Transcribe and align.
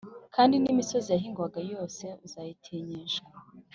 Kandi 0.35 0.55
n 0.57 0.65
imisozi 0.73 1.07
yahingwaga 1.11 1.59
yose 1.73 2.05
uzayitinyishwa 2.25 3.31